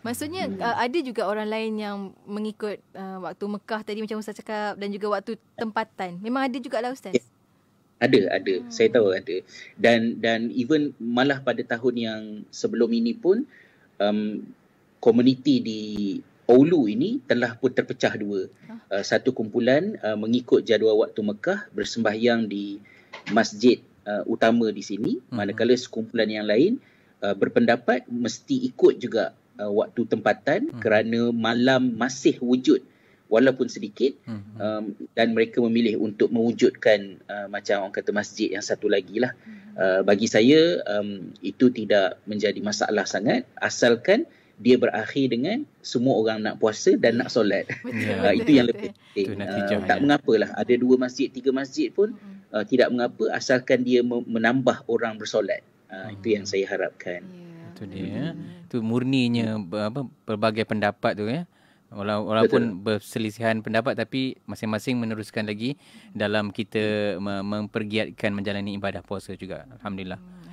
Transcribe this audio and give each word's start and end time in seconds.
Maksudnya 0.00 0.48
hmm. 0.48 0.60
uh, 0.60 0.76
ada 0.80 0.98
juga 1.04 1.28
orang 1.28 1.48
lain 1.48 1.72
yang 1.76 1.96
mengikut 2.24 2.80
uh, 2.96 3.20
waktu 3.24 3.44
Mekah 3.44 3.80
tadi 3.84 4.00
macam 4.00 4.20
Ustaz 4.20 4.36
cakap 4.40 4.80
dan 4.80 4.88
juga 4.88 5.12
waktu 5.12 5.36
tempatan. 5.56 6.16
Memang 6.24 6.48
ada 6.48 6.56
juga 6.56 6.80
lah 6.80 6.92
Ustaz. 6.92 7.16
Yeah. 7.16 7.28
Ada, 8.00 8.20
ada. 8.32 8.54
Hmm. 8.64 8.70
Saya 8.72 8.88
tahu 8.88 9.12
ada. 9.12 9.36
Dan 9.76 10.16
dan 10.24 10.48
even 10.56 10.96
malah 10.96 11.44
pada 11.44 11.60
tahun 11.60 11.94
yang 12.00 12.20
sebelum 12.48 12.88
ini 12.96 13.12
pun 13.12 13.44
um, 14.00 14.40
komuniti 15.04 15.60
di 15.60 15.80
Oulu 16.50 16.90
ini 16.90 17.22
telah 17.30 17.54
pun 17.54 17.70
terpecah 17.70 18.16
dua. 18.16 18.48
Uh, 18.90 19.04
satu 19.06 19.30
kumpulan 19.30 20.00
uh, 20.02 20.18
mengikut 20.18 20.66
jadual 20.66 20.98
waktu 20.98 21.20
Mekah 21.22 21.70
bersembahyang 21.70 22.50
di 22.50 22.82
masjid 23.30 23.78
uh, 24.08 24.24
utama 24.26 24.72
di 24.72 24.82
sini. 24.82 25.20
Hmm. 25.28 25.44
Manakala 25.44 25.76
sekumpulan 25.76 26.26
yang 26.26 26.48
lain 26.48 26.80
uh, 27.20 27.36
berpendapat 27.36 28.08
mesti 28.08 28.64
ikut 28.66 28.96
juga 28.96 29.36
uh, 29.60 29.70
waktu 29.70 30.08
tempatan 30.08 30.72
hmm. 30.72 30.80
kerana 30.80 31.28
malam 31.30 31.92
masih 32.00 32.40
wujud 32.40 32.80
walaupun 33.30 33.70
sedikit 33.70 34.16
hmm. 34.26 34.58
um, 34.58 34.84
dan 35.14 35.36
mereka 35.36 35.62
memilih 35.62 36.02
untuk 36.02 36.32
mewujudkan 36.34 37.20
uh, 37.30 37.46
macam 37.46 37.86
orang 37.86 37.94
kata 37.94 38.10
masjid 38.10 38.56
yang 38.56 38.64
satu 38.64 38.90
lagi 38.90 39.22
lah 39.22 39.36
hmm. 39.36 39.78
uh, 39.78 40.00
bagi 40.02 40.26
saya 40.26 40.82
um, 40.98 41.30
itu 41.44 41.70
tidak 41.70 42.18
menjadi 42.26 42.58
masalah 42.58 43.06
sangat 43.06 43.46
asalkan 43.60 44.26
dia 44.60 44.76
berakhir 44.76 45.32
dengan 45.32 45.64
semua 45.80 46.20
orang 46.20 46.44
nak 46.44 46.60
puasa 46.60 46.92
dan 46.92 47.16
nak 47.16 47.32
solat. 47.32 47.64
Yeah. 47.80 48.20
uh, 48.28 48.34
itu 48.36 48.60
yang 48.60 48.68
lebih 48.68 48.92
penting. 48.92 49.40
Uh, 49.40 49.88
tak 49.88 50.04
mengapalah. 50.04 50.52
Ada 50.52 50.76
dua 50.76 51.00
masjid, 51.00 51.32
tiga 51.32 51.48
masjid 51.48 51.88
pun 51.88 52.12
uh, 52.52 52.60
tidak 52.68 52.92
mengapa 52.92 53.32
asalkan 53.32 53.88
dia 53.88 54.04
menambah 54.04 54.84
orang 54.84 55.16
bersolat. 55.16 55.64
Uh, 55.88 56.12
hmm. 56.12 56.14
Itu 56.20 56.26
yang 56.36 56.44
saya 56.44 56.68
harapkan. 56.68 57.24
Yeah. 57.24 57.49
Itu 57.80 57.88
dia. 57.88 58.36
Hmm. 58.36 58.68
Itu 58.68 58.76
murninya 58.84 59.56
apa, 59.88 60.04
berbagai 60.28 60.68
pendapat 60.68 61.16
tu 61.16 61.24
ya. 61.24 61.48
Wala- 61.90 62.22
walaupun 62.22 62.78
Betul. 62.78 62.82
berselisihan 62.84 63.64
pendapat 63.64 63.98
tapi 63.98 64.38
masing-masing 64.46 65.00
meneruskan 65.00 65.48
lagi 65.48 65.74
dalam 66.12 66.52
kita 66.52 67.16
mempergiatkan 67.18 68.30
menjalani 68.30 68.76
ibadah 68.76 69.00
puasa 69.00 69.32
juga. 69.34 69.64
Alhamdulillah. 69.80 70.20
Hmm. 70.20 70.49